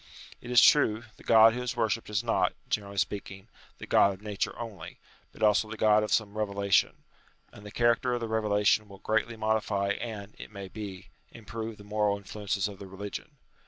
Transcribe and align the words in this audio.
It 0.41 0.49
is 0.49 0.59
true, 0.59 1.03
the 1.17 1.23
God 1.23 1.53
who 1.53 1.61
is 1.61 1.75
worshipped 1.75 2.09
is 2.09 2.23
not, 2.23 2.53
generally 2.69 2.97
speaking, 2.97 3.49
the 3.77 3.85
God 3.85 4.15
of 4.15 4.21
Nature 4.23 4.57
only, 4.57 4.97
but 5.31 5.43
also 5.43 5.69
the 5.69 5.77
God 5.77 6.01
of 6.01 6.11
some 6.11 6.35
reve 6.35 6.47
lation; 6.49 6.93
and 7.53 7.63
the 7.63 7.69
character 7.69 8.15
of 8.15 8.19
the 8.19 8.27
revelation 8.27 8.89
will 8.89 8.97
greatly 8.97 9.37
modify 9.37 9.89
and, 9.89 10.33
it 10.39 10.51
may 10.51 10.69
be, 10.69 11.09
improve 11.31 11.77
the 11.77 11.83
moral 11.83 12.17
influences 12.17 12.67
of 12.67 12.79
the 12.79 12.87
religion. 12.87 13.37